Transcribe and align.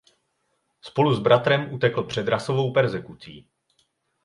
Spolu 0.81 1.13
s 1.13 1.19
bratrem 1.19 1.73
utekl 1.73 2.03
před 2.03 2.27
rasovou 2.27 2.73
perzekucí. 2.73 3.47